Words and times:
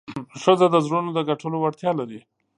ښځه 0.41 0.67
د 0.71 0.75
زړونو 0.85 1.09
د 1.13 1.19
ګټلو 1.29 1.57
وړتیا 1.59 1.91
لري. 1.99 2.19